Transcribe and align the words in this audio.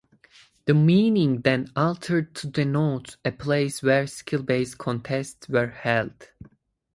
The 0.65 0.73
meaning 0.73 1.41
then 1.43 1.71
altered 1.75 2.33
to 2.37 2.47
denote 2.47 3.17
a 3.23 3.31
place 3.31 3.83
where 3.83 4.07
skill-based 4.07 4.79
contests 4.79 5.47
were 5.47 5.67
held. 5.67 6.31